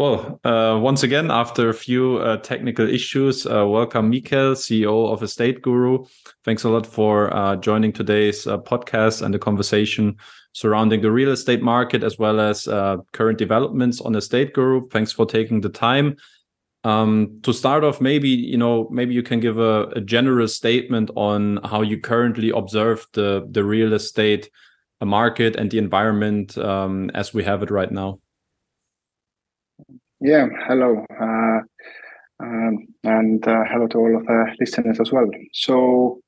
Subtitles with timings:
[0.00, 5.20] Well, uh, once again, after a few uh, technical issues, uh, welcome Mihkel, CEO of
[5.20, 6.08] Estateguru.
[6.42, 10.16] Thanks a lot for uh, joining today's uh, podcast and the conversation
[10.52, 14.90] surrounding the real estate market as well as uh, current developments on Estateguru.
[14.90, 16.16] Thanks for taking the time.
[16.82, 21.10] Um, to start off, maybe you know, maybe you can give a, a general statement
[21.14, 24.48] on how you currently observe the the real estate
[25.04, 28.18] market and the environment um, as we have it right now.
[30.20, 31.06] Yeah, hello.
[31.18, 31.60] Uh,
[32.40, 35.30] um, and uh, hello to all of the listeners as well.
[35.54, 36.20] So,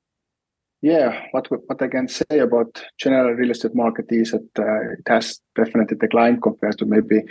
[0.81, 5.07] yeah, what what I can say about general real estate market is that uh, it
[5.09, 7.23] has definitely declined compared to maybe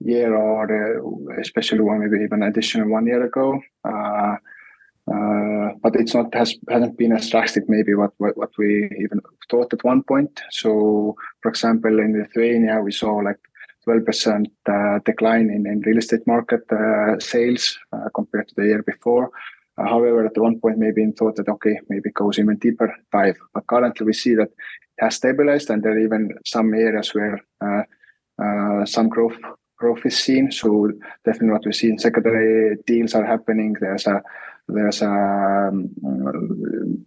[0.00, 3.58] year or uh, especially one maybe even additional one year ago.
[3.82, 4.36] Uh,
[5.10, 9.20] uh, but it's not has hasn't been as drastic maybe what, what what we even
[9.50, 10.42] thought at one point.
[10.50, 13.40] So, for example, in Lithuania, we saw like
[13.86, 19.30] 12% uh, decline in, real estate market uh, sales uh, compared to the year before.
[19.78, 23.38] however, at one point, maybe in thought that, okay, maybe it goes even deeper dive.
[23.54, 27.40] But currently we see that it has stabilized and there are even some areas where
[28.84, 29.38] some growth
[29.80, 30.52] growth is seen.
[30.52, 30.90] So
[31.24, 33.74] definitely what we see in secondary deals are happening.
[33.80, 34.22] There's a
[34.68, 35.90] there's a um,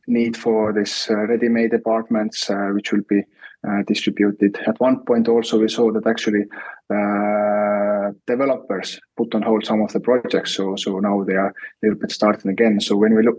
[0.07, 3.23] need for this ready-made apartments, which will be
[3.65, 4.57] Uh, distributed.
[4.67, 6.43] At one point, also we saw that actually
[6.89, 10.51] uh, developers put on hold some of the projects.
[10.57, 12.81] So so now they are a little bit starting again.
[12.81, 13.37] So when we look,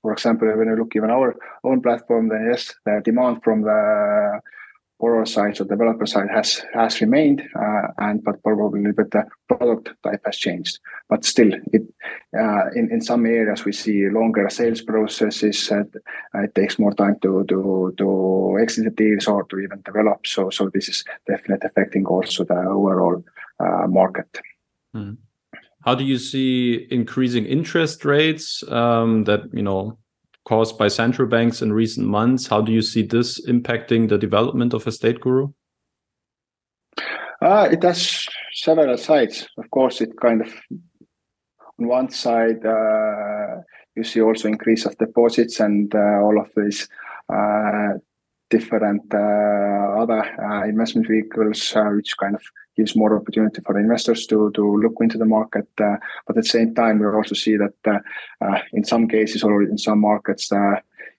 [0.00, 4.40] for example, when we look even our own platform, then yes, the demand from the
[4.98, 9.90] borrower side, so developer side has has remained, uh, and but probably but the product
[10.02, 10.78] type has changed.
[11.08, 11.82] But still, it
[12.38, 15.70] uh, in in some areas we see longer sales processes.
[15.70, 15.84] Uh,
[16.34, 20.26] it takes more time to to to exit the deals or to even develop.
[20.26, 23.24] So so this is definitely affecting also the overall
[23.60, 24.40] uh, market.
[24.94, 25.16] Mm.
[25.84, 29.98] How do you see increasing interest rates um, that you know
[30.48, 32.46] caused by central banks in recent months.
[32.46, 35.52] How do you see this impacting the development of Estateguru?
[37.42, 39.46] Uh, it has several sides.
[39.58, 40.52] Of course, it kind of
[41.78, 43.60] on one side uh,
[43.94, 46.88] you see also increase of deposits and uh, all of these
[47.28, 47.98] uh,
[48.50, 52.42] different uh, other uh, investment vehicles, which kind of
[52.76, 55.68] gives more opportunity for investors to look into the market.
[55.80, 57.98] Uh, but at the same time, we also see that uh,
[58.44, 60.50] uh, in some cases or in some markets,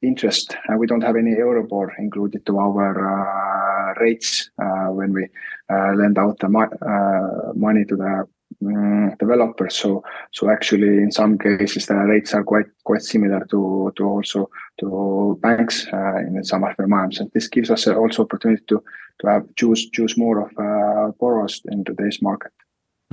[0.01, 4.49] interest and we don't have any Euribor included to our rates
[4.91, 5.27] when we
[5.69, 8.25] lend out the money to the
[8.65, 9.75] um, developers.
[9.75, 14.49] So so actually, in some cases, the rates are quite quite similar to to also
[14.79, 18.83] to banks uh, in some of the environments, and this gives us also opportunity to
[19.21, 22.51] to have choose choose more of uh, borrowers in today's market.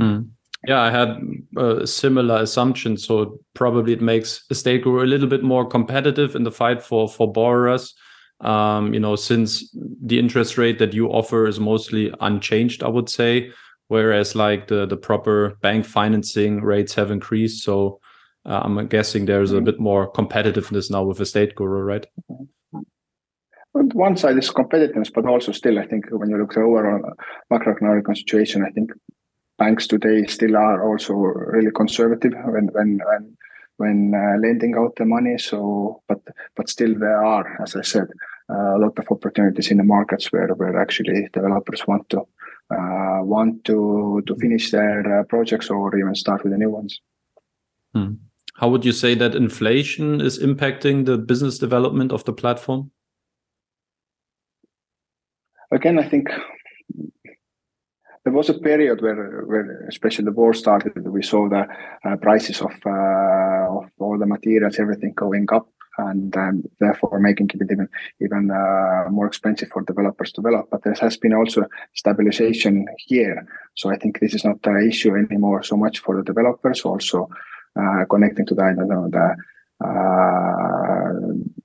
[0.01, 0.31] Mm.
[0.67, 1.21] Yeah, I had
[1.57, 2.97] a similar assumption.
[2.97, 7.33] So probably it makes Estateguru a little bit more competitive in the fight for for
[7.33, 7.95] borrowers.
[8.41, 9.71] Um, you know, since
[10.05, 13.51] the interest rate that you offer is mostly unchanged, I would say
[13.89, 17.65] whereas like the the proper bank financing rates have increased.
[17.65, 18.01] So
[18.45, 19.65] uh, I'm guessing there's a mm-hmm.
[19.65, 22.07] bit more competitiveness now with Estateguru, right?
[23.75, 26.63] On one side is competitiveness, but also still, I think when you look at the
[26.63, 27.03] overall
[27.53, 28.91] macroeconomic situation, I think
[29.59, 33.37] banks today still are also really conservative when when when
[33.79, 35.37] when uh, lending out the money.
[35.39, 36.21] So, but
[36.57, 38.09] but still there are, as I said,
[38.49, 42.23] uh, a lot of opportunities in the markets where where actually developers want to
[42.71, 47.01] want to to finish their uh, projects or even start with the new ones.
[47.95, 48.15] Hmm.
[48.57, 52.91] How would you say that inflation is impacting the business development of the platform?
[55.71, 56.29] Again, I think
[58.25, 61.67] there was a period where, where especially the war started, we saw the
[62.05, 65.69] uh, prices of, uh, of all the materials, everything going up
[65.99, 67.89] and um, therefore making it even
[68.21, 70.69] even uh, more expensive for developers to develop.
[70.71, 71.65] But there has been also
[71.95, 76.23] stabilization here, so I think this is not an issue anymore so much for the
[76.23, 76.83] developers.
[76.83, 77.29] Also
[77.79, 79.37] uh, connecting to the I don't know the
[79.85, 81.13] uh,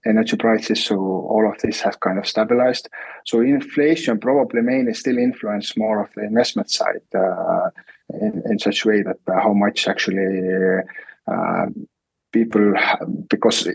[0.06, 0.84] energy prices.
[0.84, 2.90] So all of this has kind of stabilized.
[3.26, 7.70] So inflation probably mainly still influence more of the investment side uh,
[8.20, 10.82] in, in such a way that uh, how much actually
[11.28, 11.66] uh,
[12.34, 12.74] people
[13.30, 13.68] because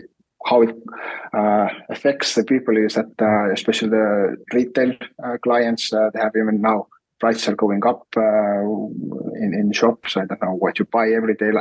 [0.47, 0.75] how it
[1.33, 6.35] uh, affects the people is that uh, especially the retail uh, clients uh, they have
[6.35, 6.87] even now
[7.19, 8.61] prices are going up uh,
[9.43, 10.15] in in shops.
[10.15, 11.51] I don't know what you buy every day.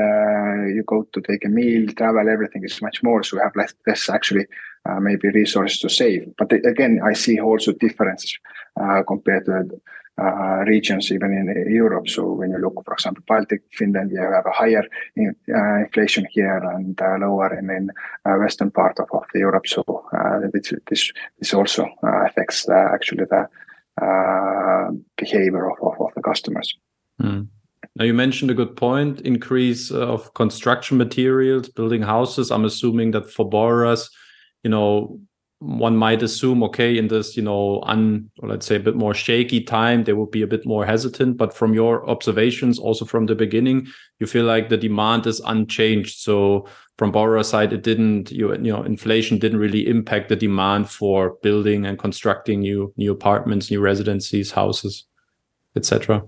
[0.00, 3.22] Uh, you go to take a meal, travel, everything is much more.
[3.22, 4.46] So you have less, less actually
[5.00, 6.22] maybe resources to save.
[6.38, 8.38] But again, I see also differences
[9.06, 9.52] compared to
[10.18, 12.08] uh, regions, even in Europe.
[12.08, 14.84] So when you look, for example, Baltic, Finland, you have a higher
[15.16, 17.90] in, uh, inflation here and uh, lower in, in
[18.26, 19.66] uh, western part of, of Europe.
[19.66, 19.82] So
[20.12, 23.48] uh, this, this, this also uh, affects actually the
[25.16, 26.74] behavior of, of, of, the customers.
[27.20, 27.48] Mm.
[27.96, 32.50] Now you mentioned a good point: increase of construction materials, building houses.
[32.50, 34.10] I'm assuming that for borrowers,
[34.62, 35.20] you know,
[35.62, 39.62] one might assume, okay, in this, you know, un, let's say a bit more shaky
[39.62, 41.36] time, they will be a bit more hesitant.
[41.36, 43.86] But from your observations, also from the beginning,
[44.18, 46.18] you feel like the demand is unchanged.
[46.18, 46.66] So
[46.98, 51.36] from borrower side, it didn't, you, you know, inflation didn't really impact the demand for
[51.42, 55.04] building and constructing new new apartments, new residencies, houses,
[55.76, 56.22] etc.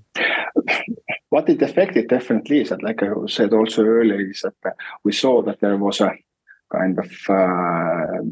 [1.30, 5.42] What it affected definitely is that, like I said also earlier, is that we saw
[5.42, 6.12] that there was a
[6.72, 8.22] kind of uh,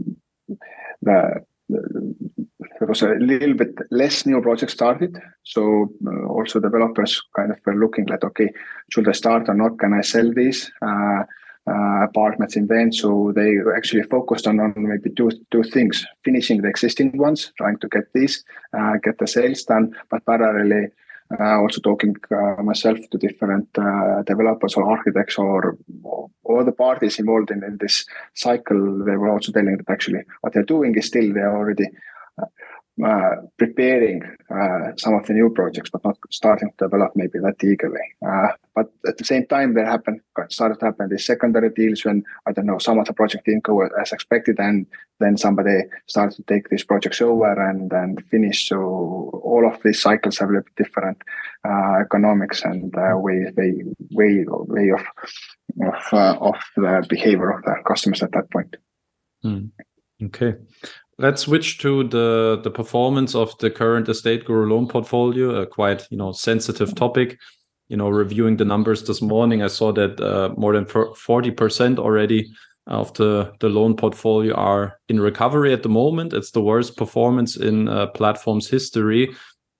[1.02, 5.16] the, there was a little bit less new projects started.
[5.44, 8.50] So uh, also developers kind of were looking like, okay,
[8.90, 9.78] should I start or not?
[9.78, 11.22] Can I sell these uh,
[11.66, 12.92] uh, apartments in then?
[12.92, 17.78] So they actually focused on, on maybe two two things: finishing the existing ones, trying
[17.78, 18.44] to get these,
[18.76, 20.90] uh, get the sales done, but parallelly
[21.40, 25.76] also talking uh, myself to different uh, developers or architects or
[26.44, 30.52] all the parties involved in, in this cycle, they were also telling that actually what
[30.52, 31.86] they're doing is still they're already
[33.02, 37.62] uh, preparing uh, some of the new projects, but not starting to develop maybe that
[37.64, 38.02] eagerly.
[38.24, 42.22] Uh, but at the same time, there happened started to happen these secondary deals when
[42.46, 44.86] I don't know some of the project didn't go as expected, and
[45.20, 48.68] then somebody started to take these projects over and and finish.
[48.68, 48.78] So
[49.42, 51.18] all of these cycles have a little bit different
[51.64, 55.02] uh, economics and uh, way way way way of
[55.80, 58.76] of uh, of the behavior of the customers at that point.
[59.42, 59.70] Mm.
[60.24, 60.54] Okay.
[61.22, 66.16] Let's switch to the the performance of the current Estateguru loan portfolio, a quite you
[66.16, 67.38] know sensitive topic.
[67.88, 70.84] You know, reviewing the numbers this morning, I saw that uh, more than
[71.14, 72.50] forty percent already
[72.88, 76.32] of the the loan portfolio are in recovery at the moment.
[76.32, 79.32] It's the worst performance in uh, platform's history.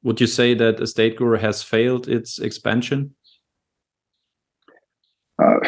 [0.05, 3.17] Would you say that Estateguru has failed its expansion?
[5.43, 5.59] Uh,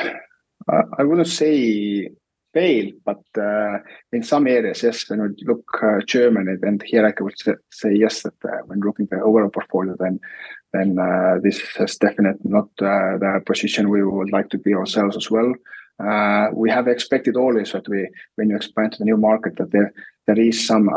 [0.99, 2.11] I wouldn't say
[2.55, 3.79] fail, but uh,
[4.13, 5.11] in some areas, yes.
[5.11, 7.35] When we look uh, Germany, then here I would
[7.71, 10.21] say yes that uh, when looking the overall portfolio, then
[10.73, 15.17] then uh, this is definitely not uh, the position we would like to be ourselves
[15.17, 15.53] as well.
[16.03, 19.71] Uh, we have expected always that we, when you expand to the new market, that
[19.71, 19.93] there
[20.27, 20.89] there is some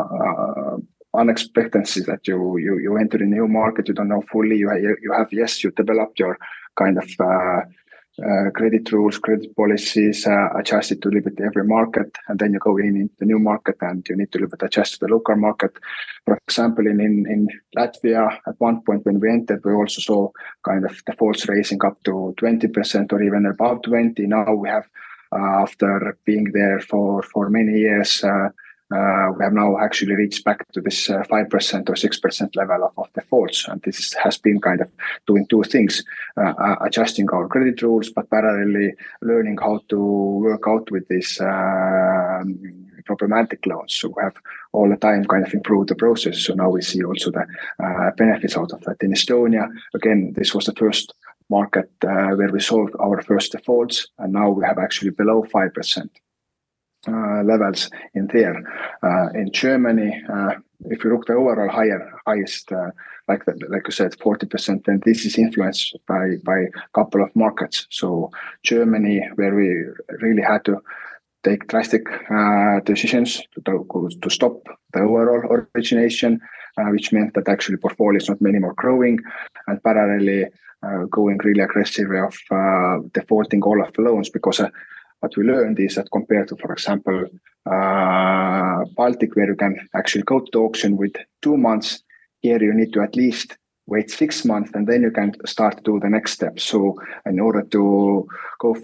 [1.14, 4.56] unexpectancy that you you you enter a new market, you don't know fully.
[4.56, 6.38] You you have yes, you developed your
[6.76, 7.60] kind of uh,
[8.54, 11.12] credit rules, credit policies uh, adjusted to a
[11.44, 14.38] every market, and then you go in into the new market and you need to
[14.44, 15.72] a bit adjust to the local market.
[16.24, 20.30] For example, in, in, in Latvia, at one point when we entered, we also saw
[20.64, 24.26] kind of defaults raising up to 20% or even above 20.
[24.26, 24.88] Now we have,
[25.32, 28.24] uh, after being there for, for many years,
[28.94, 32.84] uh, uh, we have now actually reached back to this uh, 5% or 6% level
[32.84, 33.66] of, of defaults.
[33.68, 34.88] And this has been kind of
[35.26, 36.04] doing two things,
[36.36, 38.92] uh, uh adjusting our credit rules, but parallelly
[39.22, 39.98] learning how to
[40.48, 42.58] work out with these um,
[43.04, 43.94] problematic loans.
[43.94, 44.36] So we have
[44.72, 46.38] all the time kind of improved the process.
[46.44, 47.46] So now we see also the
[47.82, 49.02] uh, benefits out of that.
[49.02, 51.14] In Estonia, again, this was the first
[51.50, 56.10] market uh, where we solved our first defaults, and now we have actually below 5%.
[57.06, 58.56] Uh, levels in there.
[59.04, 60.54] Uh, in Germany, uh,
[60.90, 62.72] if you look the overall higher highest,
[63.28, 67.22] like the, like you said, forty percent, then this is influenced by by a couple
[67.22, 67.86] of markets.
[67.90, 68.32] So
[68.64, 69.68] Germany, where we
[70.20, 70.82] really had to
[71.44, 73.86] take drastic uh, decisions to,
[74.20, 74.56] to stop
[74.92, 76.40] the overall origination,
[76.78, 79.20] uh, which meant that actually portfolio is not anymore growing,
[79.68, 80.46] and parallelly
[80.82, 84.60] uh, going really aggressive of defaulting all of the loans because
[85.20, 87.26] what we learned is that compared to, for example,
[87.66, 92.02] uh, Baltic, where you can actually go to auction with two months,
[92.40, 93.56] here you need to at least
[93.86, 96.60] wait six months and then you can start to do the next step.
[96.60, 96.96] So
[97.26, 98.28] in order to
[98.60, 98.74] go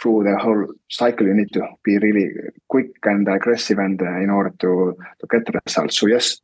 [0.00, 2.30] through the whole cycle, you need to be really
[2.68, 5.98] quick and aggressive and uh, in order to, to get results.
[5.98, 6.40] So yes,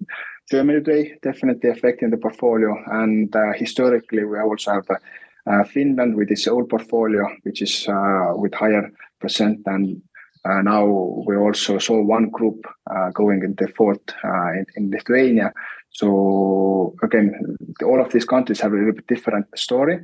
[0.50, 2.76] Germany today definitely affecting the portfolio.
[2.86, 8.32] And uh, historically, we also have uh, Finland with its old portfolio, which is uh,
[8.34, 10.02] with higher percent and
[10.44, 10.84] uh, now
[11.26, 12.66] we also saw one group
[13.14, 15.52] going in default in, in Lithuania.
[15.90, 19.98] So again, all of these countries have a little bit different story.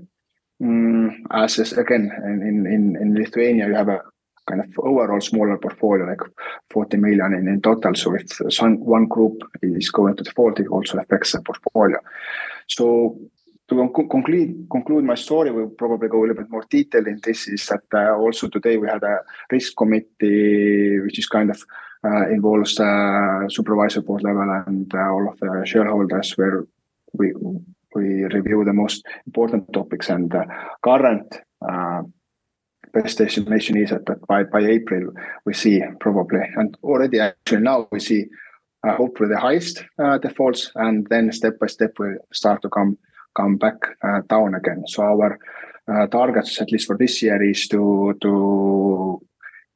[0.61, 4.01] Mm, as is, again in, in, in Lithuania, you have a
[4.49, 6.21] kind of overall smaller portfolio, like
[6.71, 7.95] 40 million in, in total.
[7.95, 11.99] So if some, one group is going to default, it also affects the portfolio.
[12.69, 13.19] So
[13.75, 17.49] to conclude conclude my story, we'll probably go a little bit more detail in this.
[17.49, 19.19] Is that uh, also today we had a
[19.51, 21.63] risk committee, which is kind of
[22.05, 26.67] uh, involves the supervisory board level and uh, all of the shareholders, where
[27.13, 27.33] we
[27.95, 30.35] we review the most important topics and
[30.83, 32.03] current uh,
[32.93, 35.13] best estimation is that, by, by April
[35.45, 38.27] we see probably and already actually now we see
[38.87, 42.99] uh, hopefully the highest uh, defaults and then step by step will start to come
[43.35, 44.85] come back uh, down again.
[44.87, 45.39] So our
[45.89, 49.21] uh, targets, at least for this year, is to to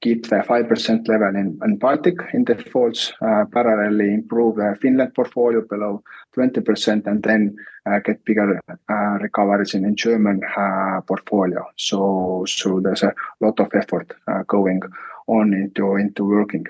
[0.02, 5.62] keep the 5% level in, in Baltic in defaults, uh, parallelly improve the Finland portfolio
[5.68, 6.02] below
[6.36, 11.64] 20%, and then uh, get bigger uh, recoveries in, in German uh, portfolio.
[11.76, 14.12] So, so there's a lot of effort
[14.46, 14.82] going
[15.26, 16.66] on into, into working.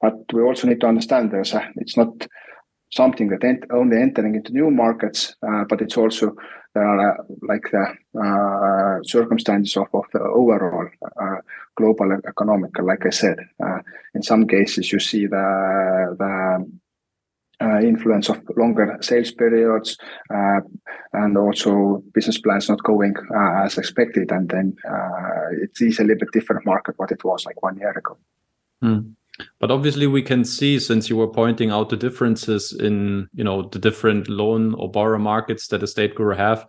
[0.00, 2.26] But we also need to understand there's a, it's not
[2.94, 6.36] something that ent- only entering into new markets, uh, but it's also
[6.74, 7.86] there are uh, like the
[8.20, 10.88] uh, circumstances of, of the overall
[11.20, 11.36] uh,
[11.76, 12.70] global economic.
[12.80, 13.78] Like I said, uh,
[14.14, 16.66] in some cases you see the the
[17.60, 19.96] uh, influence of longer sales periods
[21.12, 23.14] and also business plans not going
[23.64, 24.76] as expected, and then
[25.62, 28.16] it's a bit different market what it was like one year ago.
[28.82, 29.14] Mm.
[29.58, 33.68] But obviously, we can see since you were pointing out the differences in you know
[33.68, 36.66] the different loan or borrower markets that Estateguru have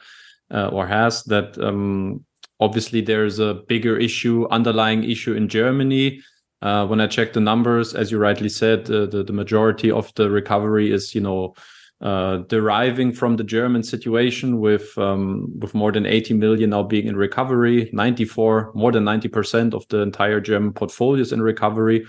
[0.51, 2.25] uh, or has that um,
[2.60, 6.22] obviously there's a bigger issue, underlying issue in Germany.
[6.62, 10.12] Uh, when I check the numbers, as you rightly said, uh, the the majority of
[10.15, 11.53] the recovery is you know
[12.01, 17.05] uh, deriving from the German situation with um, with more than 80 million now being
[17.05, 22.05] in recovery, 94 more than 90 percent of the entire German portfolios in recovery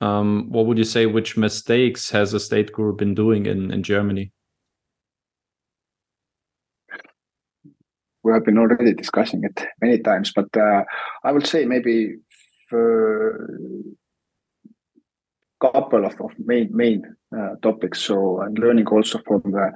[0.00, 4.32] um, what would you say which mistakes has Estateguru been doing in, in Germany?
[8.22, 10.82] We have been already discussing it many times, but uh,
[11.22, 12.16] I would say maybe
[12.72, 13.32] a
[15.60, 17.02] couple of, of main main
[17.36, 18.00] uh, topics.
[18.00, 19.70] So I'm learning also from the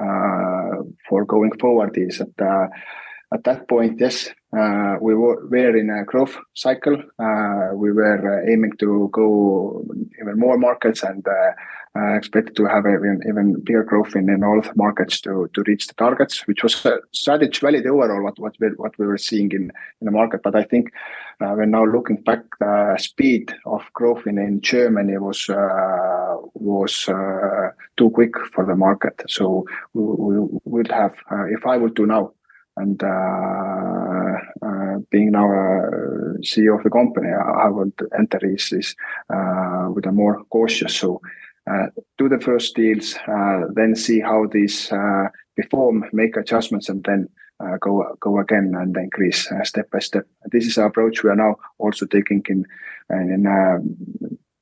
[0.00, 2.68] uh, for going forward is that uh,
[3.36, 6.96] at that point, yes, uh, we were, in a growth cycle.
[7.18, 9.84] Uh, we were uh, aiming to go
[10.20, 11.52] even more markets and uh,
[11.98, 15.86] uh, expected to have even, even bigger growth in, in all markets to, to reach
[15.86, 19.50] the targets, which was a strategy valid overall what, what, we, what we were seeing
[19.52, 19.64] in,
[20.00, 20.40] in the market.
[20.42, 20.92] But I think
[21.42, 25.50] uh, we're now looking back, the speed of growth in, in Germany was
[26.54, 26.94] was
[27.96, 29.22] too quick for the market.
[29.28, 31.14] So we, we would have,
[31.50, 32.32] if I would do now,
[32.76, 38.94] and uh, uh, being now a CEO of the company, I would enter this,
[39.30, 40.94] uh, with a more cautious.
[40.94, 41.20] So
[42.18, 43.16] do the first deals,
[43.74, 44.90] then see how these
[45.56, 47.28] perform, make adjustments, and then
[47.58, 50.26] uh, go go again and increase uh, step by step.
[50.52, 52.66] This is our approach we are now also taking in
[53.10, 53.78] in uh,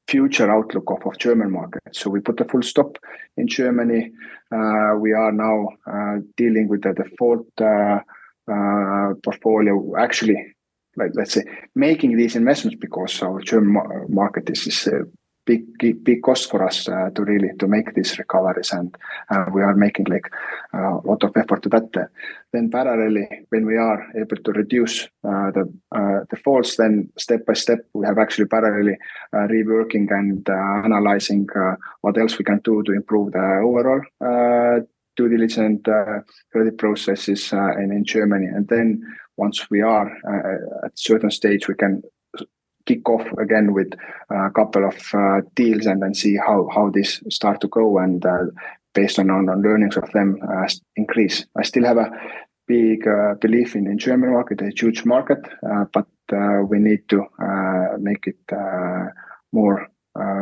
[0.09, 1.83] future outlook of, of German market.
[1.93, 2.99] So we put a full stop
[3.37, 4.13] in Germany.
[4.53, 8.01] Uh, we are now uh, dealing with the default uh,
[8.47, 9.97] uh portfolio.
[9.99, 10.55] Actually,
[10.97, 11.45] like let's say,
[11.75, 15.05] making these investments because our German market is, is uh,
[15.47, 18.97] big big cost for us uh, to really to make these recoveries and
[19.31, 20.31] uh, we are making like
[20.73, 22.11] a uh, lot of effort to that.
[22.53, 27.45] Then parallelly when we are able to reduce uh, the uh, the faults then step
[27.47, 28.97] by step we have actually parallelly
[29.33, 30.49] uh, reworking and
[30.85, 31.47] analyzing
[32.01, 34.03] what else we can do to improve the overall
[35.17, 35.83] due diligence
[36.51, 38.47] credit processes in, in Germany.
[38.47, 39.03] And then
[39.37, 40.09] once we are
[40.83, 42.03] at a certain stage we can
[42.87, 43.93] kick off again with
[44.31, 48.25] a couple of uh, deals and then see how how this start to go and
[48.27, 48.45] uh,
[48.95, 51.47] based on, on, on learnings of them uh, increase.
[51.59, 52.11] I still have a
[52.67, 53.05] big
[53.41, 55.41] belief in in German market, a huge market,
[55.93, 56.07] but
[56.69, 57.27] we need to
[57.99, 58.57] make it
[59.53, 59.89] more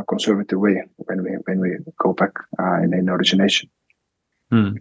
[0.09, 2.33] conservative way when we when we go back
[2.83, 3.71] in, in origination.
[4.51, 4.77] Hmm.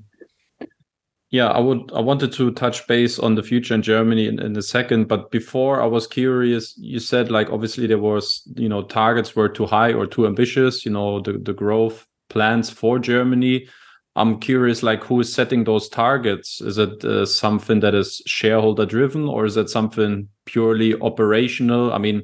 [1.31, 1.91] Yeah, I would.
[1.93, 5.31] I wanted to touch base on the future in Germany in, in a second, but
[5.31, 6.77] before I was curious.
[6.77, 10.85] You said like obviously there was you know targets were too high or too ambitious.
[10.85, 13.67] You know the the growth plans for Germany.
[14.17, 16.59] I'm curious, like who is setting those targets?
[16.59, 21.93] Is it uh, something that is shareholder driven, or is it something purely operational?
[21.93, 22.23] I mean,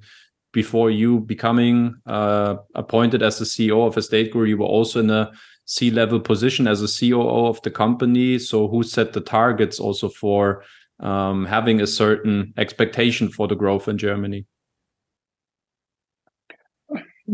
[0.52, 5.32] before you becoming uh, appointed as the CEO of Estateguru, you were also in a
[5.68, 8.40] C level position as a COO of the company.
[8.40, 10.64] So, who set the targets also for
[11.00, 14.48] um, having a certain expectation for the growth in Germany?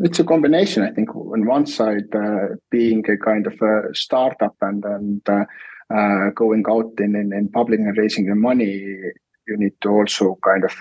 [0.02, 0.84] it's a combination.
[0.84, 5.46] I think on one side, uh, being a kind of a startup and and uh,
[5.94, 8.72] uh, going out in, in, in public and raising the money,
[9.48, 10.72] you need to also kind of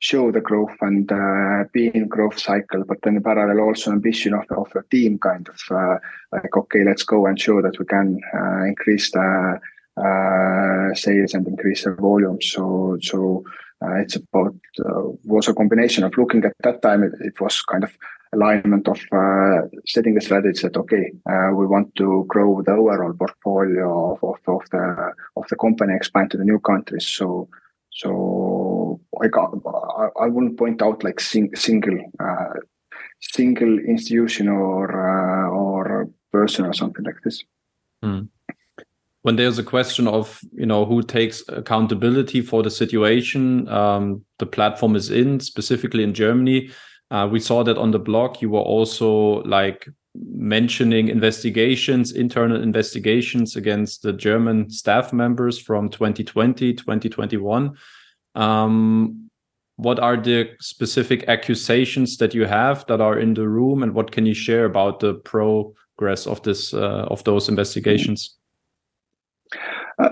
[0.00, 4.32] show the growth and uh, be in growth cycle, but then in parallel also ambition
[4.32, 5.96] of, of the team kind of uh,
[6.32, 9.60] like, okay, let's go and show that we can uh, increase the
[9.98, 12.40] uh, sales and increase the volume.
[12.40, 13.44] So, so
[13.82, 17.60] uh, it's about, uh, was a combination of looking at that time, it, it was
[17.60, 17.92] kind of
[18.32, 19.00] alignment of
[19.84, 21.12] setting the strategy that, okay,
[21.58, 26.30] we want to grow the overall portfolio of, of, of the, of the company, expand
[26.30, 27.06] to the new countries.
[27.06, 27.48] So,
[27.90, 28.10] so
[29.22, 32.60] I got, I, I wouldn't point out like sing, single uh,
[33.20, 37.44] single institution or uh, or person or something like this.
[38.02, 38.22] Hmm.
[39.22, 44.46] When there's a question of you know who takes accountability for the situation um, the
[44.46, 46.70] platform is in, specifically in Germany,
[47.10, 48.40] uh, we saw that on the blog.
[48.40, 56.72] You were also like mentioning investigations, internal investigations against the German staff members from 2020,
[56.72, 57.76] 2021.
[58.34, 59.30] Um,
[59.76, 64.12] what are the specific accusations that you have that are in the room, and what
[64.12, 68.36] can you share about the progress of this uh, of those investigations?
[69.98, 70.10] Uh,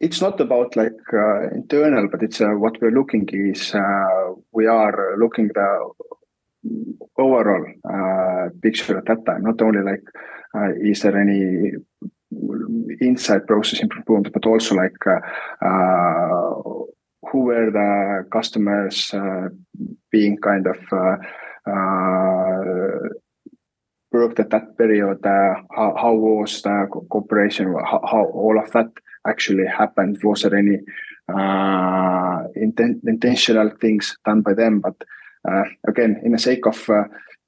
[0.00, 4.66] it's not about like uh, internal, but it's uh, what we're looking is uh, we
[4.66, 5.90] are looking the
[7.18, 9.42] overall uh, picture at that time.
[9.42, 10.02] Not only like
[10.56, 11.72] uh, is there any
[13.00, 15.20] inside process improvement, but also like uh,
[17.32, 19.10] who were the customers
[20.10, 20.78] being kind of
[24.12, 28.90] worked at that period, uh, how, how was the cooperation, how, how, all of that
[29.26, 30.18] actually happened?
[30.22, 30.78] Was there any
[31.28, 34.80] uh, inten intentional things done by them?
[34.80, 34.96] But
[35.48, 37.04] uh, again, in the sake of uh,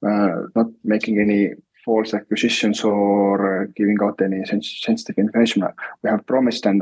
[0.07, 1.51] uh, not making any
[1.83, 5.63] false acquisitions or giving out any sensitive information,
[6.03, 6.81] we have promised and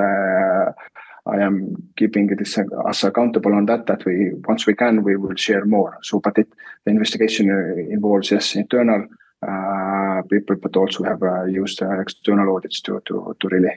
[1.25, 3.85] I am keeping this us accountable on that.
[3.85, 5.97] That we once we can, we will share more.
[6.01, 6.47] So, but it,
[6.85, 7.49] the investigation
[7.89, 9.07] involves yes internal
[9.47, 13.71] uh, people, but also have uh, used uh, external audits to to to really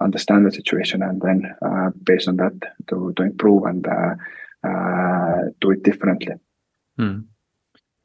[0.00, 1.54] understand the situation and then
[2.04, 2.54] based on that
[2.88, 6.34] to to improve and uh, do it differently.
[6.96, 7.20] Hmm.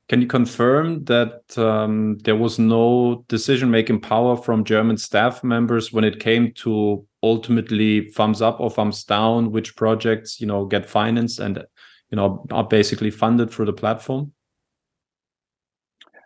[0.10, 5.91] Can you confirm that um, there was no decision making power from German staff members
[5.91, 10.90] when it came to ultimately thumbs up or thumbs down which projects you know get
[10.90, 11.63] financed and
[12.12, 14.32] you know are basically funded through the platform?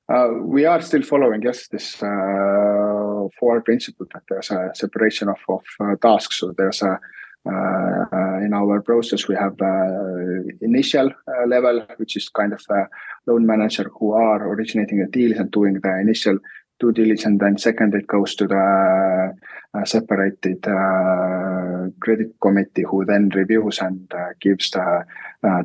[0.07, 5.37] Uh, we are still following yes this uh, four principle that there's a separation of,
[5.47, 6.39] of uh, tasks.
[6.39, 6.99] So there's a
[7.43, 11.09] uh, uh, in our process, we have uh, initial
[11.47, 12.87] level, which is kind of a
[13.25, 16.37] loan manager who are originating the deals and doing the initial
[16.81, 17.39] due diligence.
[17.39, 19.33] Then second, it goes to the
[19.85, 20.61] separated
[21.99, 25.05] credit committee, who then reviews and gives the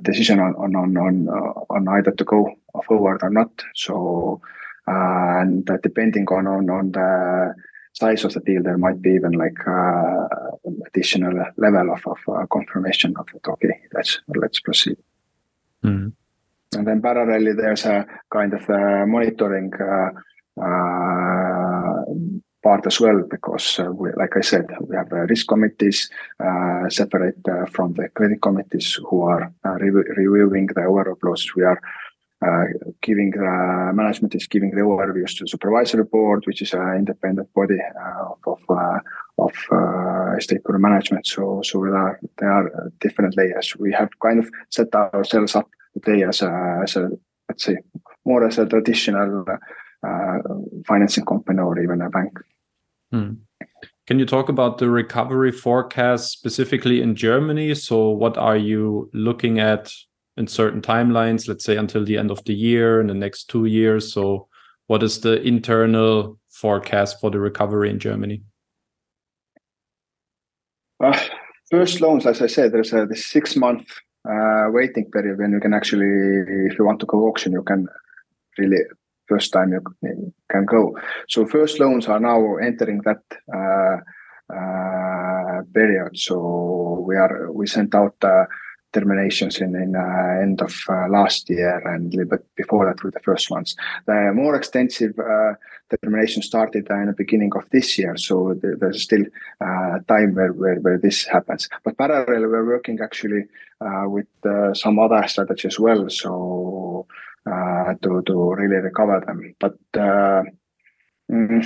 [0.03, 1.29] decision on on on
[1.71, 2.53] on either to go
[2.87, 3.51] forward or not.
[3.75, 4.41] So
[4.87, 7.55] and depending on on on the
[7.93, 10.29] size of the deal, there might be even like uh,
[10.87, 13.47] additional level of, of uh, confirmation of it.
[13.49, 14.99] Okay, let's let's proceed.
[15.83, 16.13] Mm.
[16.75, 18.69] And then parallelly, there's a kind of
[19.09, 20.11] monitoring uh, uh
[22.67, 27.39] part as well, because uh, we, like I said, we have risk committees uh, separate
[27.71, 31.55] from the credit committees who are re- reviewing the overall process.
[31.55, 31.81] We are
[32.47, 32.65] uh,
[33.03, 33.33] giving
[33.95, 38.61] management is giving the overviews to supervisory board, which is an independent body uh, of
[38.69, 38.99] uh,
[39.39, 41.27] of uh, stakeholder management.
[41.27, 43.75] So so there are there are different layers.
[43.79, 47.09] We have kind of set ourselves up today as a as a
[47.49, 47.77] let's say
[48.25, 49.45] more as a traditional
[50.07, 50.39] uh,
[50.87, 52.39] financing company or even a bank.
[53.11, 53.33] Hmm.
[54.07, 57.75] Can you talk about the recovery forecast specifically in Germany?
[57.75, 59.93] So, what are you looking at
[60.37, 63.65] in certain timelines, let's say until the end of the year in the next two
[63.65, 64.13] years.
[64.13, 64.49] So,
[64.87, 68.43] what is the internal forecast for the recovery in Germany?
[71.03, 71.19] Uh,
[71.71, 73.89] first loans, as I said, there's a the six month
[74.29, 76.07] uh, waiting period when you can actually,
[76.71, 77.87] if you want to go auction, you can
[78.59, 78.79] really
[79.29, 80.97] first time you can go.
[81.29, 83.97] So first loans are now entering that uh,
[84.55, 86.17] uh, period.
[86.17, 88.45] So we are we sent out uh,
[88.93, 93.03] terminations in, in uh, end of uh, last year and a little bit before that
[93.05, 93.77] with the first ones.
[94.07, 95.55] The more extensive uh,
[96.03, 99.25] termination started in the beginning of this year, so there's still
[99.61, 101.69] uh, time where, where, where this happens.
[101.85, 103.45] But parallel, we're working actually
[103.81, 106.09] uh, with uh, some other strategy as well.
[106.09, 107.07] So
[107.47, 109.55] to to really recover them.
[109.61, 109.75] But
[111.31, 111.65] mm,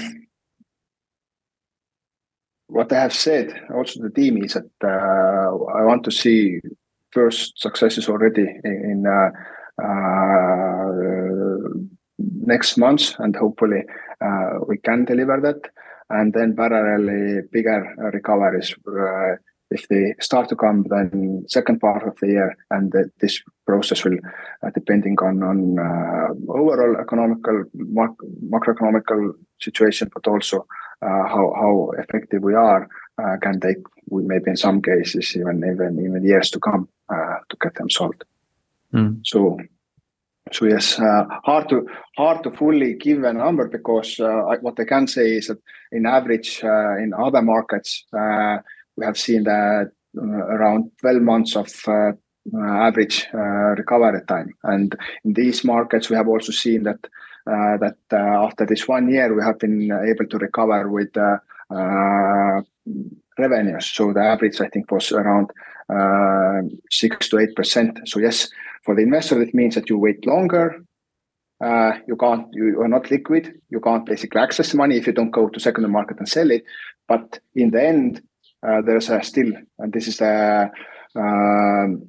[2.66, 6.60] what I have said also the team is that I want to see
[7.10, 9.04] first successes already in,
[12.18, 13.82] next month, and hopefully
[14.68, 15.70] we can deliver that.
[16.10, 18.74] And then parallelly, bigger recoveries
[19.70, 24.18] if they start to come then second part of the year and this process will
[24.62, 30.66] uh, depending on on uh, overall economical mac- macroeconomical situation but also
[31.02, 36.04] uh, how how effective we are uh, can take maybe in some cases even even
[36.04, 38.24] even years to come uh, to get them solved
[38.92, 39.20] mm.
[39.22, 39.58] so
[40.52, 44.84] so yes, uh, hard to hard to fully give a number because uh, what I
[44.84, 45.58] can say is that
[45.92, 48.04] in average uh, in other markets
[49.00, 52.12] we have seen that uh, around 12 months of uh,
[52.54, 54.52] average uh, recovery time.
[54.62, 57.00] And in these markets, we have also seen that
[57.46, 61.10] that after this one year, we have been able to recover with
[63.38, 63.86] revenues.
[63.86, 65.50] So the average, I think, was around
[66.90, 67.98] six to eight percent.
[68.04, 68.48] So yes,
[68.84, 70.84] for the investor, it means that you wait longer.
[71.60, 73.52] Uh, you can't, you are not liquid.
[73.68, 76.62] You can't basically access money if you don't go to secondary market and sell it.
[77.08, 78.22] But in the end,
[78.62, 80.70] there's a still, and this is the
[81.16, 82.08] um,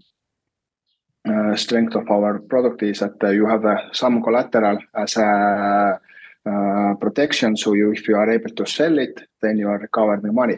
[1.27, 5.99] uh, strength of our product is that uh, you have some collateral as a
[6.99, 7.55] protection.
[7.55, 10.57] So you, if you are able to sell it, then you are recovering money.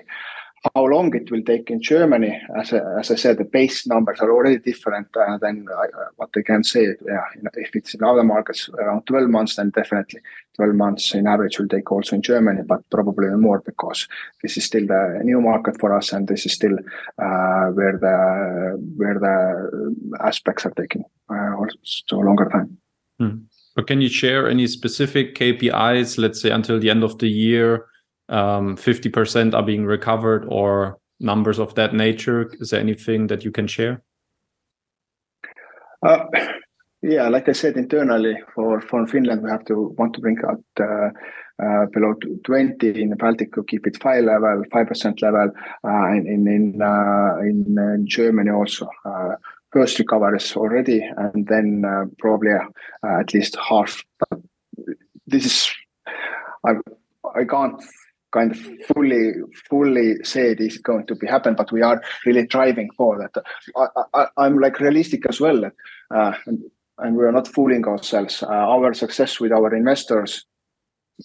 [0.74, 4.22] How long it will take in Germany, as I, as I said, the base numbers
[4.22, 6.88] are already different uh, than uh, what they can say.
[7.06, 10.22] Yeah, if it's in other markets around 12 months, then definitely
[10.56, 14.08] 12 months in average will take also in Germany, but probably more because
[14.42, 16.78] this is still the new market for us, and this is still
[17.18, 22.78] uh, where the where the aspects are taking uh, also longer time.
[23.20, 23.46] Hmm.
[23.76, 27.86] But can you share any specific KPIs, let's say until the end of the year?
[28.34, 32.52] Um, 50% are being recovered or numbers of that nature?
[32.60, 34.02] Is there anything that you can share?
[36.06, 36.26] Uh,
[37.02, 40.64] yeah, like I said, internally for, for Finland, we have to want to bring out
[40.80, 41.10] uh,
[41.64, 42.16] uh, below
[42.46, 45.52] 20 in the Baltic to keep it five level, 5% level,
[45.88, 47.36] uh, in in in, uh,
[47.82, 48.90] uh, Germany also.
[49.72, 51.84] first recoveries already, and then
[52.20, 52.52] probably
[53.04, 54.04] at least half.
[54.20, 54.40] But
[55.28, 55.72] this is
[56.66, 56.74] I
[57.36, 57.82] I can't
[58.34, 59.34] kind of fully
[59.70, 63.44] fully say is going to be happen, but we are really driving for that.
[64.14, 66.64] I, am like realistic as well, uh, and,
[66.98, 68.44] and, we are not fooling ourselves.
[68.44, 70.46] Uh, our success with our investors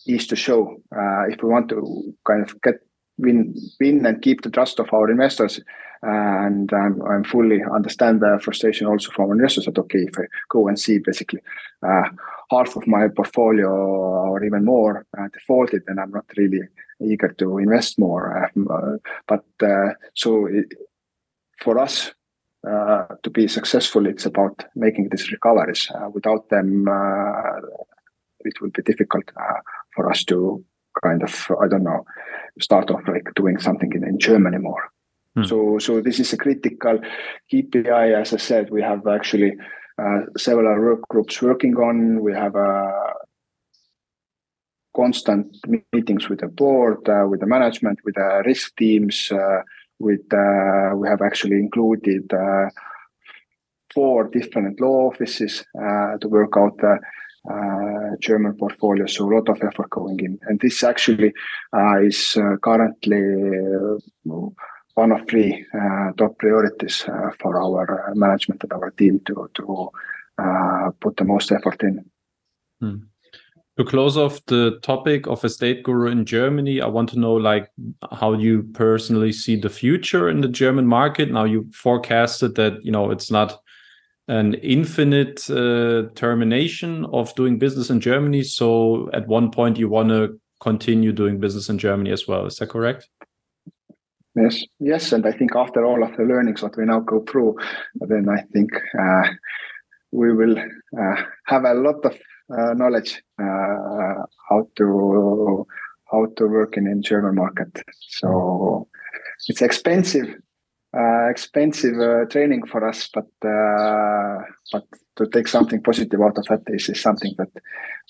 [0.06, 2.74] is to show uh, if we want to kind of get
[3.18, 5.60] win win and keep the trust of our investors.
[6.02, 10.68] and I'm, I'm fully understand the frustration also from investors that okay if I go
[10.68, 11.40] and see basically
[11.82, 12.08] uh,
[12.50, 16.60] half of my portfolio or even more uh, defaulted, then I'm not really
[17.00, 18.50] eager to invest more.
[18.56, 20.66] Um, uh, but uh, so it,
[21.60, 22.12] for us
[22.68, 25.90] uh, to be successful, it's about making these recoveries.
[25.94, 27.60] Uh, without them, uh,
[28.40, 29.24] it will be difficult
[29.94, 30.64] for us to
[31.04, 32.04] kind of I don't know
[32.60, 34.90] start off like doing something in, in Germany more.
[35.36, 35.44] Hmm.
[35.44, 36.98] So so this is a critical
[37.52, 38.20] KPI.
[38.20, 39.64] As I said, we have actually uh,
[40.36, 42.22] several work groups working on.
[42.22, 43.14] We have a
[44.98, 45.56] constant
[45.92, 49.30] meetings with the board, uh, with the management, with the risk teams.
[49.30, 49.62] Uh,
[50.00, 52.68] with uh, we have actually included uh,
[53.92, 56.98] four different law offices uh, to work out the
[58.20, 59.06] German portfolio.
[59.06, 61.32] So a lot of effort going in, and this actually
[62.02, 63.20] is currently
[65.02, 65.66] one of three
[66.18, 66.96] top priorities
[67.40, 69.64] for our management and our team to to
[71.00, 72.04] put the most effort in.
[72.80, 73.08] Hmm
[73.78, 77.70] to close off the topic of Estateguru in Germany, I want to know like
[78.10, 81.30] how you personally see the future in the German market.
[81.30, 83.60] Now you forecasted that you know it's not
[84.26, 88.42] an infinite uh, termination of doing business in Germany.
[88.42, 92.46] So at one point you want to continue doing business in Germany as well.
[92.46, 93.08] Is that correct?
[94.42, 97.56] Yes, yes, and I think after all of the learnings that we now go through,
[97.94, 99.28] then I think uh,
[100.12, 102.14] we will uh, have a lot of
[102.50, 105.66] uh, knowledge uh, how to
[106.10, 107.82] how to work in in German market.
[108.00, 108.88] So
[109.48, 110.28] it's expensive,
[110.96, 111.96] uh, expensive
[112.30, 113.26] training for us, but
[114.72, 114.84] but
[115.16, 117.50] to take something positive out of that is, is something that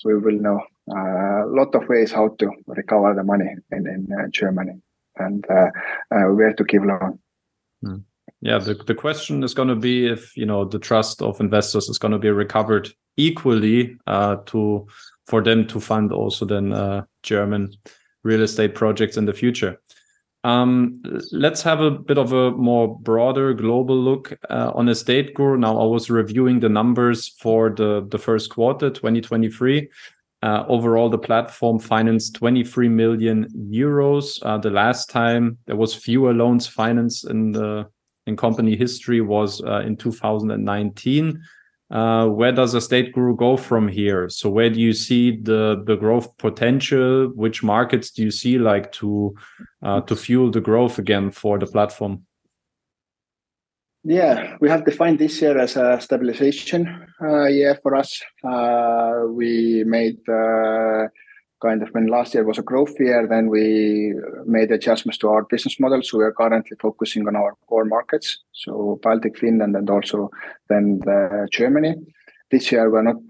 [0.05, 4.81] we will know a lot of ways how to recover the money in, in Germany
[5.19, 5.45] and
[6.09, 7.19] where to give loan.
[7.83, 8.03] Mm
[8.41, 11.89] yeah the, the question is going to be if you know the trust of investors
[11.89, 14.87] is going to be recovered equally uh, to
[15.27, 17.71] for them to fund also then uh, German
[18.23, 19.79] real estate projects in the future.
[20.43, 21.01] Um,
[21.31, 25.59] let's have a bit of a more broader global look uh, on Estateguru.
[25.59, 29.89] Now, I was reviewing the numbers for the, the first quarter 2023.
[30.41, 34.39] Uh, overall, the platform financed 23 million euros.
[34.41, 37.87] Uh, the last time there was fewer loans financed in the
[38.25, 41.41] in company history was uh, in 2019
[41.91, 44.29] uh, where does Estateguru go from here?
[44.29, 47.31] So where do you see the the growth potential?
[47.35, 49.35] Which markets do you see like to
[49.81, 52.25] uh, to fuel the growth again for the platform?
[54.03, 58.21] Yeah, we have defined this year as a stabilization uh, year for us.
[58.43, 61.07] Uh, we made uh,
[61.61, 64.13] kind of when last year was a growth year, then we
[64.45, 66.01] made adjustments to our business model.
[66.01, 70.29] So we are currently focusing on our core markets, so Baltic, Finland, and also
[70.69, 71.95] then the Germany.
[72.51, 73.21] This year we're not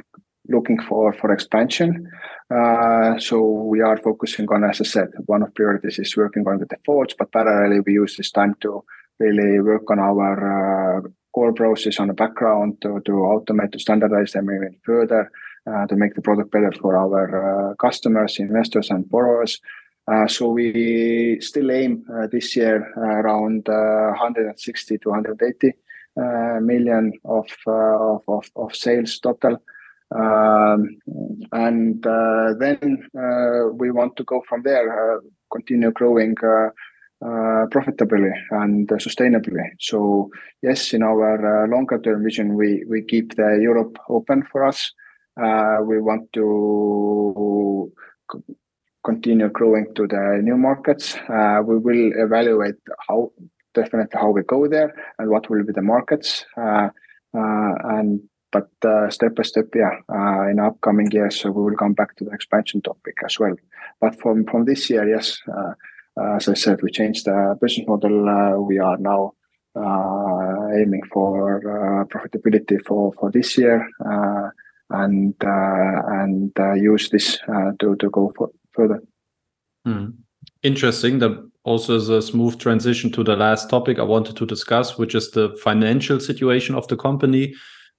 [0.50, 2.08] looking for for expansion.
[2.54, 6.60] Uh, so we are focusing on, as I said, one of priorities is working on
[6.60, 8.84] the defaults, but parallelly we use this time to
[9.20, 11.02] really work on our uh,
[11.34, 15.32] core process on the background to, to automate, to standardize them even further
[15.68, 19.60] uh, to make the product better for our uh, customers, investors, and borrowers.
[20.12, 25.74] Uh, so we still aim this year around 160 to 180
[26.62, 29.62] million of, of, of, of sales total.
[30.16, 30.98] Um,
[31.52, 35.20] and uh, then uh, we want to go from there, uh,
[35.52, 36.36] continue growing
[37.22, 39.60] Uh, profitably and sustainably.
[39.78, 40.30] So
[40.62, 44.94] yes, in our uh, longer term vision, we we keep the Europe open for us.
[45.36, 47.92] Uh, we want to
[49.04, 51.18] continue growing to the new markets.
[51.28, 52.80] Uh, we will evaluate
[53.10, 53.34] how
[53.74, 56.46] definitely how we go there and what will be the markets.
[56.56, 56.88] Uh,
[57.38, 58.22] uh and
[58.54, 58.70] but
[59.12, 59.92] step by step, yeah,
[60.50, 63.56] in upcoming years, we will come back to the expansion topic as well.
[64.00, 65.38] But from from this year, yes,
[66.36, 68.64] as I said, we changed the business model.
[68.64, 69.34] we are now
[69.76, 71.62] aiming for
[72.10, 73.88] profitability for this year
[74.90, 78.34] and uh, and uh, use this uh, to go
[78.72, 79.02] further.
[79.88, 80.14] Mm.
[80.64, 81.20] Interesting.
[81.20, 85.16] That also is a smooth transition to the last topic I wanted to discuss, which
[85.16, 87.54] is the financial situation of the company.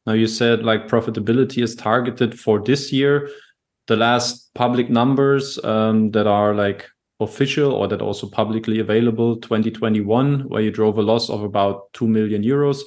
[0.06, 3.28] Now you said like profitability is targeted for this year.
[3.86, 6.86] The last public numbers um, that are like
[7.20, 12.08] official or that also publicly available 2021 where you drove a loss of about 2
[12.08, 12.80] million euros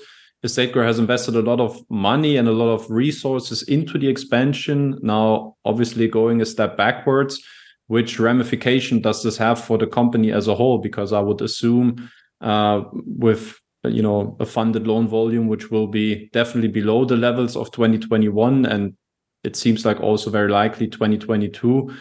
[0.43, 4.99] Estate has invested a lot of money and a lot of resources into the expansion.
[5.01, 7.41] Now, obviously, going a step backwards,
[7.87, 10.79] which ramification does this have for the company as a whole?
[10.79, 12.09] Because I would assume
[12.41, 17.57] uh, with you know a funded loan volume which will be definitely below the levels
[17.57, 18.95] of 2021 and
[19.43, 21.93] it seems like also very likely 2022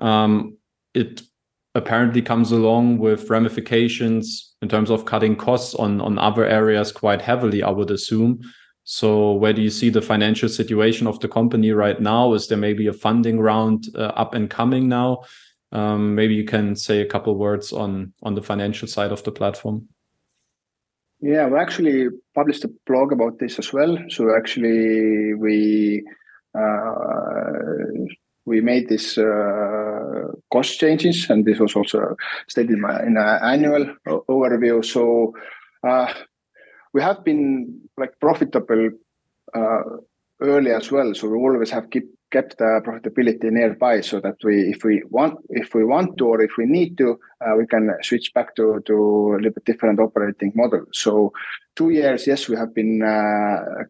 [0.00, 0.58] um,
[0.92, 1.22] it
[1.74, 7.22] apparently comes along with ramifications in terms of cutting costs on on other areas quite
[7.22, 8.40] heavily i would assume.
[8.84, 12.34] So where do you see the financial situation of the company right now?
[12.34, 15.22] Is there maybe a funding round uh, up and coming now?
[15.70, 19.32] Um, maybe you can say a couple words on on the financial side of the
[19.32, 19.88] platform.
[21.20, 23.96] Yeah we actually published a blog about this as well.
[24.08, 26.02] So actually we
[26.58, 27.70] uh,
[28.46, 29.79] we made this uh,
[30.52, 32.16] cost changes, and this was also
[32.48, 33.94] stated in, my, in an annual
[34.28, 34.84] overview.
[34.84, 35.34] So
[35.86, 36.12] uh,
[36.92, 38.90] we have been like profitable
[39.54, 39.82] uh,
[40.40, 41.14] early as well.
[41.14, 45.38] So we always have keep, kept the profitability nearby, so that we, if we want,
[45.48, 48.80] if we want to, or if we need to, uh, we can switch back to
[48.86, 48.94] to
[49.34, 50.84] a little bit different operating model.
[50.92, 51.32] So
[51.74, 53.84] two years, yes, we have been uh,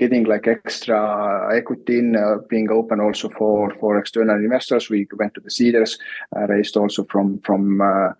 [0.00, 1.00] getting like extra
[1.54, 4.90] equity in uh, being open also for for external investors.
[4.90, 5.98] We went to the Seedrs,
[6.34, 8.12] uh, raised also from from uh,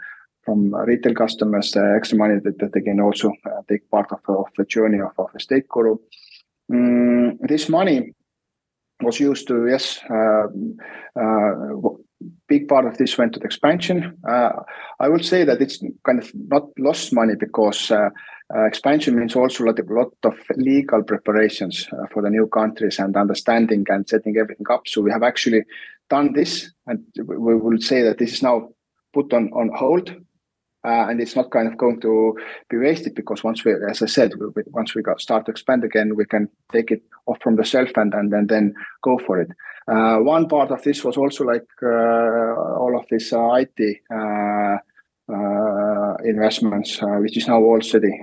[0.45, 3.33] from retail customers extra money that, that they can also
[3.69, 5.99] take part of, of the journey of, of Estateguru.
[6.73, 8.15] Mm, this money
[9.03, 10.47] was used to yes uh,
[11.21, 11.91] uh,
[12.49, 14.53] big part of this went to the expansion uh,
[15.01, 17.91] i would say that it's kind of not lost money because
[18.55, 22.47] uh, expansion means also a lot, a lot of legal preparations uh, for the new
[22.49, 24.89] countries and understanding and setting everything up.
[24.89, 25.63] So we have actually
[26.09, 28.71] done this, and we will say that this is now
[29.13, 30.11] put on on hold,
[30.85, 32.37] uh, and it's not kind of going to
[32.69, 35.85] be wasted because once we, as I said, we, once we got, start to expand
[35.85, 39.41] again, we can take it off from the shelf and and, and then go for
[39.41, 39.51] it.
[39.87, 44.01] Uh, one part of this was also like uh, all of this uh, IT
[46.25, 48.23] investments, uh, which is now already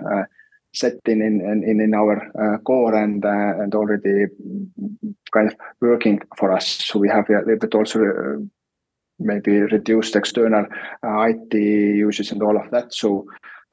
[0.73, 4.27] set in in in, in our uh, core and uh, and already
[5.31, 6.67] kind of working for us.
[6.67, 8.37] So we have a little bit also uh,
[9.19, 10.65] maybe reduced external
[11.03, 12.93] uh, IT usage and all of that.
[12.93, 13.25] So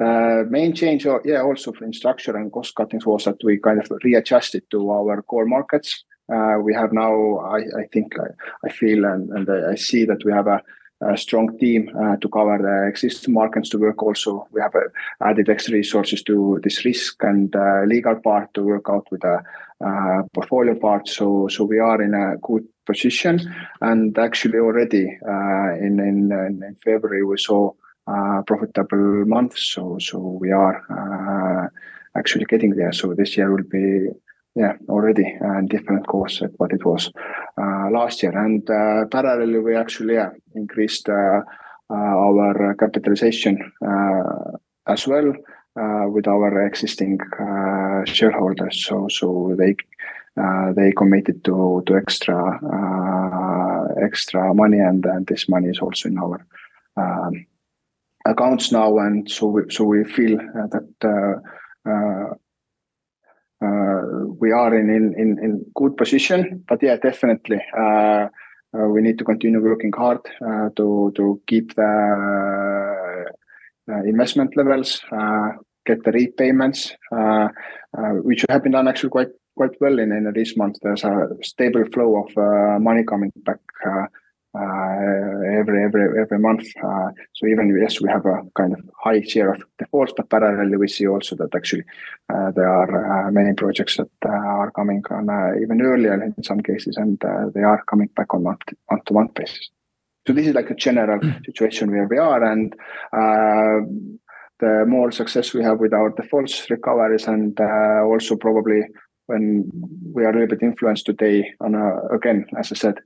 [0.02, 3.78] uh, main change, uh, yeah, also in structure and cost cuttings was that we kind
[3.78, 6.04] of readjusted to our core markets.
[6.32, 10.24] Uh, we have now, I, I think, I, I feel and, and I see that
[10.24, 10.62] we have a,
[11.12, 14.46] a strong team uh, to cover the existing markets to work also.
[14.52, 14.88] We have uh,
[15.22, 19.42] added extra resources to this risk and uh, legal part to work out with the
[19.84, 21.08] uh, portfolio part.
[21.08, 23.40] So, so we are in a good position.
[23.80, 27.72] And actually, already uh, in, in, in February, we saw
[28.06, 29.66] uh, profitable months.
[29.66, 31.70] So, so we are
[32.16, 32.92] actually getting there.
[32.92, 34.08] So this year will be
[34.54, 37.10] yeah already and different course at what it was
[37.60, 38.36] uh, last year.
[38.36, 41.40] And uh, parallelly we actually yeah, increased uh,
[41.90, 43.72] our capitalization
[44.86, 45.32] as well
[46.14, 47.18] with our existing
[48.06, 48.84] shareholders.
[48.86, 49.76] So so they
[50.76, 52.38] they committed to to extra
[54.02, 56.46] extra money and, and this money is also in our
[56.96, 57.46] um,
[58.24, 58.98] accounts now.
[58.98, 62.34] And so we, so we feel that uh, uh, uh,
[63.64, 66.64] Uh, we are in, in, in, good position.
[66.68, 68.28] But yeah, definitely, uh,
[68.76, 73.24] uh, we need to continue working hard uh, to, to keep the
[73.88, 75.00] uh, investment levels,
[75.86, 76.94] get the repayments,
[78.22, 80.76] which have been done actually quite quite well in, in this month.
[80.82, 84.06] There's a stable flow of money coming back uh,
[84.56, 86.64] Uh, every every every month.
[86.80, 90.78] Uh, so even yes, we have a kind of high share of defaults, but parallelly
[90.78, 91.82] we see also that actually
[92.32, 95.28] uh, there are uh, many projects that uh, are coming on
[95.60, 97.18] even earlier in some cases, and
[97.52, 99.70] they are coming back on month month to month basis.
[100.24, 101.44] So this is like a general mm.
[101.44, 102.76] situation where we are, and
[104.60, 108.82] the more success we have with our defaults recoveries, and also probably
[109.26, 109.68] when
[110.14, 112.98] we are a little bit influenced today on a, again, as I said,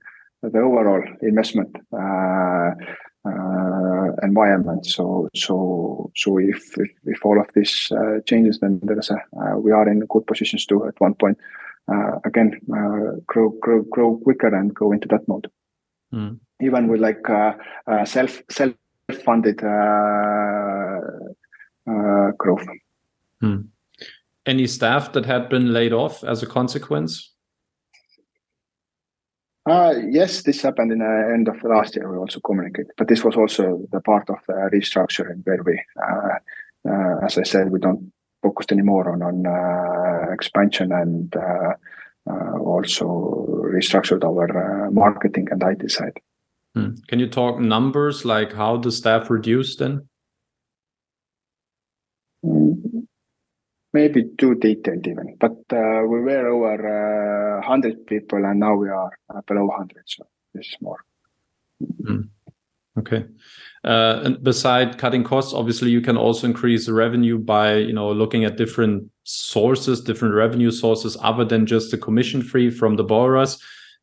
[0.43, 2.71] the overall investment uh,
[3.25, 4.87] uh, environment.
[4.87, 9.89] So so so if all of this uh, changes, then there is a we are
[9.89, 11.39] in good positions to at one point
[12.25, 12.61] again
[13.27, 15.51] grow grow grow quicker and go into that mode.
[16.13, 16.39] Mm.
[16.61, 17.27] Even with like
[18.07, 18.73] self self
[19.25, 19.59] funded
[22.39, 22.67] growth.
[23.41, 23.61] Hmm.
[24.47, 27.33] Any staff that had been laid off as a consequence?
[29.69, 32.11] Uh, yes, this happened in the uh, end of last year.
[32.11, 36.91] We also communicated, but this was also the part of the restructuring where we, uh,
[36.91, 38.11] uh, as I said, we don't
[38.43, 41.75] focus anymore on on uh, expansion and uh,
[42.59, 46.19] also restructured our marketing and IT side.
[46.75, 46.95] Hmm.
[47.09, 50.09] Can you talk numbers like how the staff reduced then?
[52.43, 52.78] Mm,
[53.99, 58.89] maybe too detailed even, but uh, we were over uh, 100 people and now we
[58.89, 60.03] are uh, below 100.
[60.07, 61.01] So is more.
[62.03, 62.29] Mm.
[62.99, 63.25] Okay.
[63.85, 68.11] Uh, and beside cutting costs, obviously you can also increase the revenue by, you know,
[68.13, 73.05] looking at different sources, different revenue sources other than just the commission free from the
[73.05, 73.63] borrowers.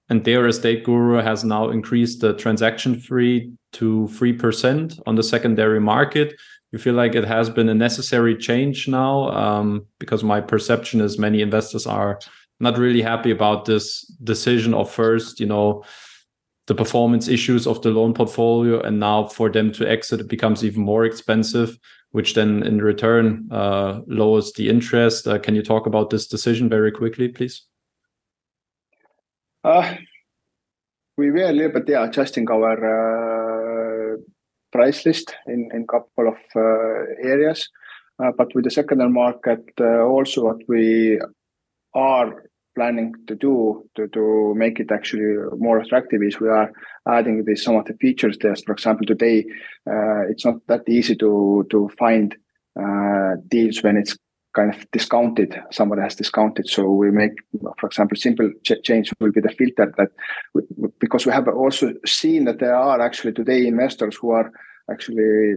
[0.10, 6.36] And their Estateguru has now increased the transaction fee to 3% on the secondary market
[6.76, 9.30] you feel like it has been a necessary change now?
[9.30, 12.20] Um, because my perception is many investors are
[12.60, 15.84] not really happy about this decision of first, you know,
[16.68, 20.66] the performance issues of the loan portfolio, and now for them to exit, it becomes
[20.66, 21.78] even more expensive,
[22.12, 25.28] which then in return uh, lowers the interest.
[25.28, 27.64] Uh, can you talk about this decision very quickly, please?
[29.64, 29.96] Uh,
[31.18, 33.35] we were a little bit yeah, adjusting our uh,
[34.76, 37.00] price list in in couple of uh,
[37.34, 37.70] areas.
[38.20, 41.20] Uh, but with the secondary market, uh, also what we
[41.94, 42.30] are
[42.76, 46.72] planning to do to, to make it actually more attractive is we are
[47.08, 48.56] adding some of the features there.
[48.66, 49.46] For example, today
[50.32, 52.36] it's not that easy to to find
[53.48, 54.18] deals when it's
[54.56, 55.62] kind of discounted.
[55.72, 57.34] Somebody has discounted, so we make,
[57.80, 60.12] for example, simple ch- change will be the filter that
[60.54, 60.62] we,
[61.00, 64.52] because we have also seen that there are actually today investors who are
[64.90, 65.56] actually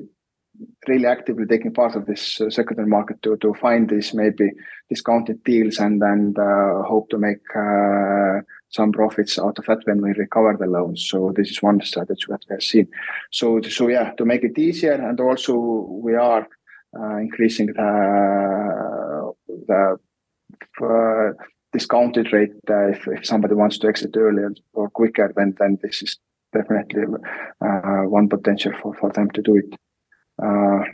[0.89, 4.51] really actively taking part of this uh, secondary market to to find these maybe
[4.89, 8.41] discounted deals and and uh, hope to make uh,
[8.71, 11.07] some profits out of that when we recover the loans.
[11.09, 12.89] So this is one strategy that we have seen.
[13.31, 15.55] So so yeah, to make it easier and also
[16.03, 16.49] we are
[17.21, 19.33] increasing the
[19.67, 19.97] the
[20.83, 21.33] uh,
[21.73, 26.03] discounted rate uh, if, if somebody wants to exit earlier or quicker then then this
[26.03, 26.19] is
[26.53, 27.03] definitely
[27.61, 29.75] uh, one potential for, for them to do it.
[30.43, 30.85] Uh,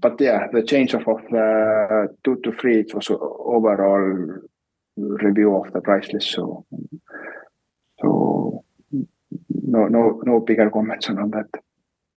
[0.00, 4.40] but yeah, the change of, of uh, two to three, it was overall
[4.96, 6.30] review of the price list.
[6.30, 6.64] So,
[8.00, 8.64] so
[9.50, 11.62] no, no, no bigger comments on that.